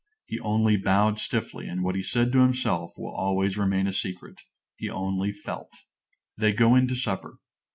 He 0.25 0.39
only 0.39 0.77
bowed 0.77 1.19
stiffly, 1.19 1.67
and 1.67 1.83
what 1.83 1.93
he 1.95 2.01
said 2.01 2.31
to 2.31 2.39
himself 2.39 2.93
will 2.97 3.13
always 3.15 3.55
remain 3.55 3.85
a 3.85 3.93
secret. 3.93 4.41
He 4.75 4.89
only 4.89 5.31
felt. 5.31 5.69
They 6.35 6.53
go 6.53 6.73
in 6.73 6.87
to 6.87 6.95
supper. 6.95 7.37